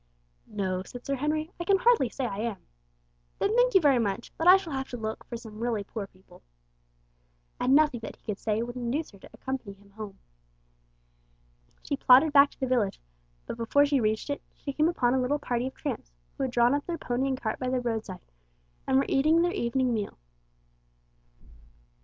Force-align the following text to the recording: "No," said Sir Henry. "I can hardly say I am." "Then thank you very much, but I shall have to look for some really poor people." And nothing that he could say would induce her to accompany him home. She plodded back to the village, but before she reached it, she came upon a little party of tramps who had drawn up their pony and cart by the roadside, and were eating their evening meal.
"No," 0.47 0.81
said 0.81 1.05
Sir 1.05 1.13
Henry. 1.13 1.51
"I 1.59 1.63
can 1.63 1.77
hardly 1.77 2.09
say 2.09 2.25
I 2.25 2.39
am." 2.39 2.57
"Then 3.37 3.55
thank 3.55 3.75
you 3.75 3.79
very 3.79 3.99
much, 3.99 4.35
but 4.35 4.47
I 4.47 4.57
shall 4.57 4.73
have 4.73 4.89
to 4.89 4.97
look 4.97 5.23
for 5.25 5.37
some 5.37 5.59
really 5.59 5.83
poor 5.83 6.07
people." 6.07 6.41
And 7.59 7.75
nothing 7.75 7.99
that 7.99 8.15
he 8.15 8.25
could 8.25 8.39
say 8.39 8.63
would 8.63 8.75
induce 8.75 9.11
her 9.11 9.19
to 9.19 9.29
accompany 9.31 9.73
him 9.73 9.91
home. 9.91 10.17
She 11.83 11.97
plodded 11.97 12.33
back 12.33 12.49
to 12.49 12.59
the 12.59 12.65
village, 12.65 12.99
but 13.45 13.57
before 13.57 13.85
she 13.85 13.99
reached 14.01 14.31
it, 14.31 14.41
she 14.55 14.73
came 14.73 14.89
upon 14.89 15.13
a 15.13 15.21
little 15.21 15.37
party 15.37 15.67
of 15.67 15.75
tramps 15.75 16.11
who 16.35 16.45
had 16.45 16.51
drawn 16.51 16.73
up 16.73 16.87
their 16.87 16.97
pony 16.97 17.27
and 17.27 17.39
cart 17.39 17.59
by 17.59 17.69
the 17.69 17.79
roadside, 17.79 18.25
and 18.87 18.97
were 18.97 19.05
eating 19.07 19.43
their 19.43 19.53
evening 19.53 19.93
meal. 19.93 20.17